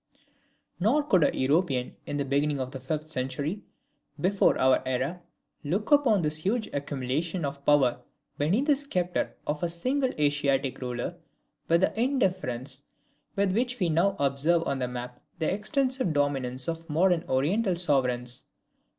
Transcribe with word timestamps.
Nor 0.79 1.03
could 1.03 1.23
a 1.23 1.37
European, 1.37 1.95
in 2.07 2.17
the 2.17 2.25
beginning 2.25 2.59
of 2.59 2.71
the 2.71 2.79
fifth 2.79 3.07
century 3.07 3.61
before 4.19 4.57
our 4.57 4.81
era, 4.83 5.21
look 5.63 5.91
upon 5.91 6.23
this 6.23 6.37
huge 6.37 6.67
accumulation 6.73 7.45
of 7.45 7.63
power 7.65 8.01
beneath 8.39 8.65
the 8.65 8.75
sceptre 8.75 9.35
of 9.45 9.61
a 9.61 9.69
single 9.69 10.09
Asiatic 10.19 10.81
ruler, 10.81 11.17
with 11.67 11.81
the 11.81 12.01
indifference 12.01 12.81
with 13.35 13.51
which 13.53 13.79
we 13.79 13.89
now 13.89 14.15
observe 14.17 14.63
on 14.65 14.79
the 14.79 14.87
map 14.87 15.21
the 15.37 15.53
extensive 15.53 16.13
dominions 16.13 16.67
of 16.67 16.89
modern 16.89 17.23
Oriental 17.29 17.75
sovereigns. 17.75 18.45